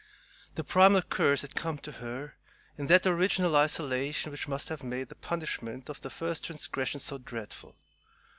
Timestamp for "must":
4.47-4.69